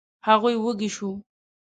هغوی 0.27 0.55
وږي 0.59 0.89
شوو. 0.95 1.11